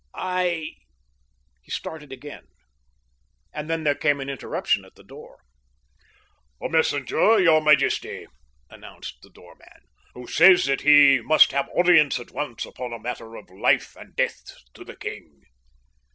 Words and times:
"I," 0.15 0.71
he 1.61 1.69
started 1.69 2.11
again, 2.11 2.47
and 3.53 3.69
then 3.69 3.83
there 3.83 3.93
came 3.93 4.19
an 4.19 4.31
interruption 4.31 4.83
at 4.83 4.95
the 4.95 5.03
door. 5.03 5.43
"A 6.59 6.69
messenger, 6.69 7.39
your 7.39 7.61
majesty," 7.61 8.25
announced 8.71 9.21
the 9.21 9.29
doorman, 9.29 9.83
"who 10.15 10.25
says 10.25 10.65
that 10.65 10.81
he 10.81 11.21
must 11.21 11.51
have 11.51 11.69
audience 11.69 12.19
at 12.19 12.31
once 12.31 12.65
upon 12.65 12.93
a 12.93 12.99
matter 12.99 13.35
of 13.35 13.51
life 13.51 13.95
and 13.95 14.15
death 14.15 14.41
to 14.73 14.83
the 14.83 14.95
king." 14.95 15.43